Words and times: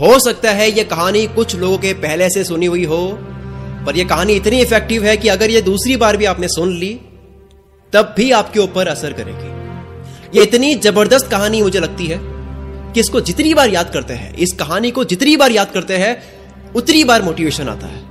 हो 0.00 0.18
सकता 0.18 0.50
है 0.50 0.70
यह 0.70 0.84
कहानी 0.84 1.26
कुछ 1.26 1.56
लोगों 1.56 1.78
के 1.78 1.92
पहले 1.92 2.30
से 2.30 2.44
सुनी 2.44 2.66
हुई 2.66 2.84
हो, 2.84 3.18
पर 3.86 3.96
यह 3.96 4.08
कहानी 4.08 4.32
इतनी 4.32 4.60
इफ़ेक्टिव 4.60 5.04
है 5.04 5.16
कि 5.16 5.28
अगर 5.28 5.50
यह 5.50 5.60
दूसरी 5.60 5.96
बार 5.96 6.16
भी 6.16 6.24
आपने 6.24 6.48
सुन 6.48 6.76
ली, 6.76 7.00
तब 7.92 8.14
भी 8.16 8.30
आपके 8.30 8.60
ऊपर 8.60 8.86
असर 8.86 9.12
करेगी। 9.12 9.60
यह 10.38 10.42
इतनी 10.42 10.74
ज़बरदस्त 10.74 11.30
कहानी 11.30 11.62
मुझे 11.62 11.80
लगती 11.80 12.06
है 12.06 12.18
कि 12.92 13.00
इसको 13.00 13.20
जितनी 13.20 13.54
बार 13.54 13.68
याद 13.68 13.90
करते 13.90 14.14
हैं, 14.14 14.34
इस 14.34 14.52
कहानी 14.52 14.90
को 14.90 15.04
जितनी 15.04 15.36
बार 15.36 15.52
याद 15.52 15.70
करते 15.70 15.96
हैं, 15.96 16.22
उतनी 16.72 17.04
बार 17.04 17.22
मोटिवेशन 17.22 17.68
आता 17.68 17.86
है। 17.86 18.02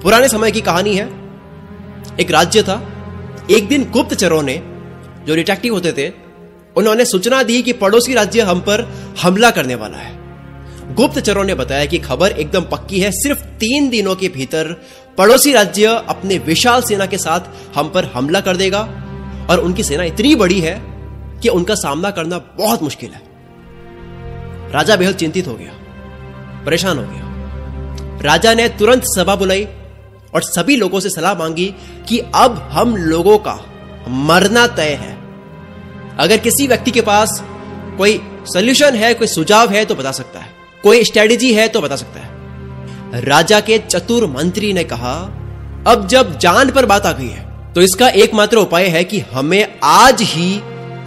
पुराने 0.00 0.28
समय 0.28 0.50
की 0.50 0.60
कहानी 0.60 0.94
है। 0.96 1.08
एक 2.20 2.30
राज्य 2.30 2.62
था। 2.62 2.92
एक 3.50 3.68
दिन 3.68 3.90
गुप्तचरों 3.90 4.42
ने, 4.42 4.62
जो 5.26 5.34
डिटेक्टिव 5.34 5.74
होते 5.74 5.92
थे, 5.92 6.12
उन्होंने 6.76 7.04
सूचना 7.04 7.42
दी 7.42 7.62
कि 7.62 7.72
पड़ोसी 7.72 8.14
राज्य 8.14 8.40
हम 8.40 8.60
पर 8.60 8.92
हमला 9.22 9.50
करने 9.50 9.74
वाला 9.74 9.98
है। 9.98 10.25
गुप्तचरों 10.94 11.44
ने 11.44 11.54
बताया 11.54 11.84
कि 11.84 11.98
खबर 11.98 12.30
एकदम 12.30 12.62
पक्की 12.62 13.00
है, 13.00 13.10
सिर्फ़ 13.12 13.42
तीन 13.60 13.88
दिनों 13.88 14.14
के 14.16 14.28
भीतर 14.28 14.72
पड़ोसी 15.18 15.52
राज्य 15.52 15.86
अपने 16.08 16.38
विशाल 16.38 16.82
सेना 16.82 17.06
के 17.06 17.18
साथ 17.18 17.76
हम 17.76 17.88
पर 17.88 18.04
हमला 18.04 18.40
कर 18.40 18.56
देगा 18.56 18.80
और 19.50 19.60
उनकी 19.60 19.82
सेना 19.82 20.04
इतनी 20.04 20.34
बड़ी 20.34 20.60
है 20.60 20.80
कि 21.42 21.48
उनका 21.48 21.74
सामना 21.74 22.10
करना 22.10 22.38
बहुत 22.58 22.82
मुश्किल 22.82 23.10
है। 23.10 23.22
राजा 24.72 24.96
बेहद 24.96 25.14
चिंतित 25.14 25.46
हो 25.46 25.54
गया, 25.54 25.72
परेशान 26.66 26.98
हो 26.98 27.04
गया। 27.04 28.22
राजा 28.22 28.54
ने 28.54 28.68
तुरंत 28.68 29.02
सभा 29.06 29.36
बुलाई 29.36 29.64
और 30.34 30.42
सभी 30.42 30.76
लोगों 30.76 31.00
से 31.00 31.10
सलाह 31.10 31.34
मांगी 31.34 31.74
कि 32.08 32.18
अब 32.34 32.58
हम 32.72 32.96
लोगों 32.96 33.38
का 33.38 33.58
मरना 34.08 34.66
तय 34.66 34.98
है। 35.02 35.14
अगर 36.18 36.36
किसी 36.38 36.66
व्यक्ति 36.66 36.90
के 36.90 37.00
पास 37.02 37.42
कोई 37.98 38.20
सोल्यूशन 38.46 38.94
है, 38.94 39.14
कोई 39.14 39.26
सुझाव 39.28 39.70
है 39.70 39.84
तो 39.84 39.94
बता 39.94 40.12
सकता 40.12 40.40
है। 40.40 40.54
कोई 40.84 41.04
स्ट्रेटेजी 41.04 41.52
है 41.54 41.66
तो 41.68 41.80
बता 41.80 41.96
सकता 41.96 42.20
है। 42.20 43.24
राजा 43.24 43.60
के 43.60 43.78
चतुर 43.80 44.26
मंत्री 44.26 44.72
ने 44.72 44.84
कहा, 44.84 45.14
अब 45.86 46.06
जब 46.06 46.38
जान 46.38 46.70
पर 46.70 46.86
बात 46.86 47.06
आ 47.06 47.12
गई 47.12 47.28
है 47.28 47.44
तो 47.74 47.82
इसका 47.82 48.08
एकमात्र 48.16 48.56
उपाय 48.58 48.86
है 48.86 49.02
कि 49.04 49.18
हमें 49.32 49.78
आज 49.84 50.22
ही, 50.22 50.54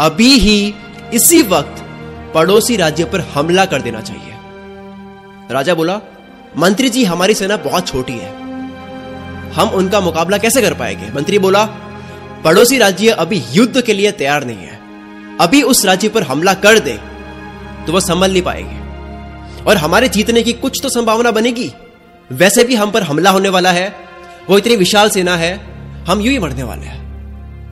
अभी 0.02 0.32
ही, 0.40 0.74
इसी 1.14 1.42
वक्त 1.44 1.84
पड़ोसी 2.34 2.76
राज्य 2.78 3.06
पर 3.06 3.20
हमला 3.34 3.66
कर 3.66 3.82
देना 3.82 4.02
चाहिए। 4.02 4.34
राजा 5.52 5.74
बोला, 5.74 6.00
मंत्री 6.58 6.90
जी, 6.90 7.04
हमारी 7.04 7.34
सेना 7.34 7.58
बहुत 7.60 7.88
छोटी 7.88 8.14
है। 8.14 8.34
हम 9.52 9.70
उनका 9.70 10.00
मुकाबला 10.00 10.38
कैसे 10.38 10.62
कर 10.62 10.74
पाएँगे? 10.74 11.12
मंत्री 11.14 11.40
बोला, 11.40 11.64
पड़ोसी 12.44 12.78
राज्य 12.78 13.10
अभी 13.10 13.42
युद्ध 13.52 13.82
के 13.82 13.94
लिए 13.94 14.12
तैयार 14.14 14.46
नहीं 14.46 14.58
है। 14.58 14.78
अभी 15.42 15.62
उस 15.64 15.86
राज्य 15.86 16.10
पर 16.10 16.24
हमला 16.24 16.54
कर 16.56 16.80
दे 16.80 17.00
तो 17.88 17.94
वह 17.94 18.00
संभल 18.02 18.32
नहीं 18.32 18.42
पाएँगे। 18.42 18.89
और 19.68 19.78
हमारे 19.78 20.08
जीतने 20.08 20.44
की 20.44 20.54
कुछ 20.54 20.80
तो 20.84 20.90
संभावना 20.90 21.32
बनेगी। 21.32 21.72
वैसे 22.32 22.64
भी 22.64 22.76
हम 22.76 22.92
पर 22.92 23.04
हमला 23.04 23.30
होने 23.30 23.50
वाला 23.50 23.72
है, 23.72 23.96
वो 24.50 24.58
इतनी 24.58 24.76
विशाल 24.76 25.10
सेना 25.10 25.36
है, 25.36 25.70
हम 26.10 26.22
यूँ 26.22 26.34
ही 26.34 26.40
मरने 26.40 26.64
वाले 26.64 26.86
हैं। 26.86 27.00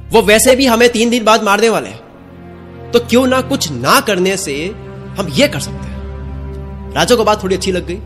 वो 0.09 0.21
वैसे 0.21 0.55
भी 0.55 0.65
हमें 0.65 0.89
तीन 0.89 1.09
दिन 1.09 1.23
बाद 1.23 1.43
मारने 1.43 1.69
वाले 1.69 1.89
हैं। 1.89 2.91
तो 2.91 2.99
क्यों 2.99 3.27
ना 3.27 3.41
कुछ 3.41 3.71
ना 3.71 3.99
करने 3.99 4.37
से 4.37 4.75
हम 5.17 5.27
ये 5.29 5.47
कर 5.47 5.59
सकते 5.59 5.87
हैं? 5.87 6.93
राजा 6.93 7.15
को 7.15 7.23
बात 7.23 7.43
थोड़ी 7.43 7.55
अच्छी 7.55 7.71
लग 7.71 7.87
गई। 7.87 7.99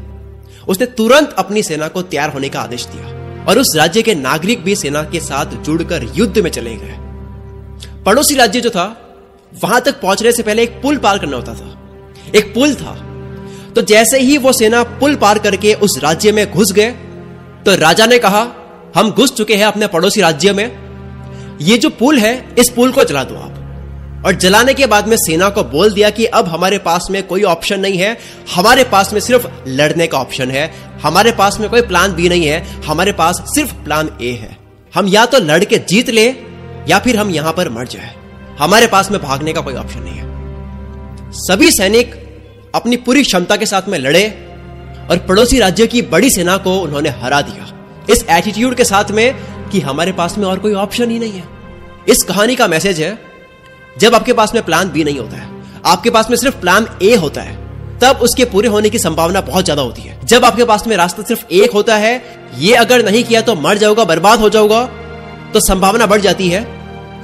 उसने 0.68 0.86
तुरंत 0.86 1.36
अपनी 1.38 1.64
सेना 1.64 1.88
को 1.88 2.02
तैयार 2.02 2.30
होने 2.30 2.50
का 2.50 2.62
आदेश 2.62 2.86
दिया 2.86 3.06
और 3.46 3.60
उस 3.60 3.74
राज्य 3.78 4.02
के 4.02 4.16
नागरिक 4.16 4.64
भी 4.64 4.76
सेना 4.76 5.04
के 5.04 5.20
साथ 5.20 5.46
जुड़कर 5.46 6.04
युद्ध 6.16 6.38
में 6.40 6.52
चले 6.52 6.76
गए। 6.76 6.98
पड़ोसी 8.06 8.36
राज्य 8.36 8.62
जो 8.62 8.70
था, 8.70 9.16
वहाँ 9.64 9.82
तक 9.82 10.02
पहुँचने 10.02 10.32
से 10.32 10.44
पहले 10.44 10.64
एक 10.64 10.82
पुल 10.82 10.98
पार 10.98 11.18
करना 11.20 11.36
होता 11.36 11.54
था। 11.54 11.78
एक 12.36 12.54
पुल 12.54 12.76
था 12.76 13.11
तो 13.76 13.82
जैसे 13.82 14.20
ही 14.20 14.38
वो 14.38 14.52
सेना 14.54 14.84
पुल 14.84 15.16
पार 15.16 15.40
करके 15.40 15.74
उस 15.74 16.00
राज्य 16.04 16.32
में 16.32 16.52
घुस 16.52 16.72
गए 16.72 16.90
तो 17.66 17.76
राजा 17.76 18.06
ने 18.06 18.20
कहा, 18.20 18.48
हम 18.96 19.12
घुस 19.12 19.34
चुके 19.34 19.56
हैं 19.56 19.66
अपने 19.66 19.88
पड़ोसी 19.88 20.22
राज्य 20.22 20.54
में। 20.54 21.58
ये 21.62 21.78
जो 21.78 21.90
पुल 21.90 22.18
है, 22.20 22.56
इस 22.60 22.70
पुल 22.70 22.92
को 22.92 23.04
जला 23.04 23.24
दो 23.24 23.36
आप। 23.36 24.24
और 24.26 24.34
जलाने 24.34 24.74
के 24.74 24.86
बाद 24.86 25.08
में 25.08 25.18
सेना 25.18 25.50
को 25.50 25.64
बोल 25.64 25.94
दिया 25.94 26.10
कि 26.10 26.26
अब 26.26 26.48
हमारे 26.48 26.78
पास 26.78 27.08
में 27.12 27.22
कोई 27.28 27.44
ऑप्शन 27.44 27.80
नहीं 27.80 27.98
है। 27.98 28.18
हमारे 28.56 28.84
पास 28.84 29.14
में 29.14 29.20
सिर्फ़ 29.20 29.48
लड़ने 29.68 30.08
का 30.08 30.18
ऑप्शन 30.18 30.52
है। 30.52 30.74
हमारे 31.02 31.32
पास 31.32 31.60
में 31.60 31.70
कोई 31.70 31.82
प्लान 31.82 32.14
बी 32.14 32.30
नहीं 32.30 32.46
है। 32.46 32.66
हमारे 32.82 33.12
पास 33.12 33.42
सिर्फ़ 33.48 33.74
प्लान 33.74 34.10
ए 34.22 34.32
है। 34.32 34.58
हम 34.96 35.08
या 35.08 35.26
तो 35.26 35.40
लड़ 35.40 35.64
के 35.64 35.78
जीत 35.78 36.10
ले, 36.10 36.28
या 36.90 37.00
फिर 37.00 37.18
हम 37.18 37.30
यहाँ 37.30 37.54
पर 37.54 37.70
मर 37.70 37.88
जाए। 37.88 38.14
हमारे 38.60 38.88
पास 38.88 39.12
में 39.12 39.22
भागने 39.22 39.54
का 39.54 39.62
कोई 39.62 39.74
ऑप्शन 39.74 40.00
नहीं 40.00 40.18
है। 40.18 41.32
सभी 41.32 41.72
सैनिक 41.72 42.21
अपनी 42.74 42.98
पूरी 42.98 43.24
क्षमता 43.24 43.56
के 43.56 43.66
साथ 43.66 43.88
में 43.90 43.98
लड़े 44.00 44.28
और 45.10 45.18
पड़ोसी 45.20 45.60
राज्य 45.60 45.88
की 45.88 46.02
बड़ी 46.04 46.30
सेना 46.30 46.58
को 46.58 46.76
उन्होंने 46.80 47.10
हरा 47.22 47.42
दिया। 47.42 47.68
इस 48.10 48.26
एटीट्यूड 48.30 48.76
के 48.76 48.84
साथ 48.86 49.12
में 49.12 49.36
कि 49.72 49.80
हमारे 49.80 50.12
पास 50.12 50.38
में 50.38 50.46
और 50.46 50.60
कोई 50.60 50.74
ऑप्शन 50.76 51.12
ही 51.12 51.20
नहीं 51.20 51.32
है। 51.32 51.44
इस 52.08 52.24
कहानी 52.24 52.56
का 52.56 52.68
मैसेज 52.68 53.02
है, 53.02 53.18
जब 53.98 54.16
आपके 54.16 54.34
पास 54.34 54.54
में 54.56 54.64
प्लान 54.66 54.92
बी 54.92 55.04
नहीं 55.04 55.20
होता 55.20 55.38
है, 55.38 55.50
आपके 55.86 56.10
पास 56.10 56.30
में 56.30 56.38
सिर्फ़ 56.38 56.56
प्लान 56.58 56.88
ए 57.02 57.16
होता 57.16 57.42
है, 57.42 57.56
तब 58.00 58.20
उसके 58.22 58.46
पूरे 58.46 58.68
होने 58.68 58.90
की 58.90 59.00
संभावना 59.00 59.42
बहुत 59.42 59.64
ज़्यादा 59.66 59.82
होती 59.82 60.02
है। 60.02 60.20
जब 60.26 60.46
आपके 60.46 60.66
पास 60.66 60.88
में 60.88 60.96
रास्ता 60.98 61.24
सिर्फ़ 61.24 61.46
एक 61.54 61.72
होता 61.72 61.98
है, 61.98 62.22
ये 62.58 62.74
अगर 62.76 63.06
नहीं 63.06 63.24
किया 63.24 63.42
तो 63.42 63.56
मर 63.58 63.78
जाऊँगा, 63.78 64.04
बर्बाद 64.06 64.40
हो 64.40 64.50
जाऊँगा 64.50 64.84
तो 65.54 65.60
संभावना 65.60 66.06
बढ़ 66.06 66.22
जाती 66.22 66.50
है 66.50 66.66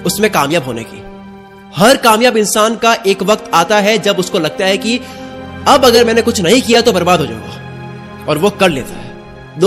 उसमें 0.06 0.30
कामयाब 0.32 0.64
होने 0.64 0.84
की। 0.84 1.04
हर 1.76 1.98
कामयाब 1.98 2.38
इंसान 2.38 2.76
का 2.76 2.94
एक 3.08 3.24
वक्त 3.24 3.50
आता 3.54 3.80
है 3.80 3.98
जब 4.00 4.20
उसको 4.20 4.40
लगता 4.40 4.66
है 4.66 4.78
कि 4.78 5.00
अब 5.68 5.86
अगर 5.86 6.06
मैंने 6.06 6.22
कुछ 6.22 6.42
नहीं 6.42 6.62
किया 6.62 6.82
तो 6.82 6.94
बर्बाद 6.94 7.20
हो 7.20 7.26
जाऊँगा। 7.26 8.26
और 8.26 8.38
वो 8.38 8.50
कर 8.50 8.70
लेता 8.70 8.94
है। 8.94 9.07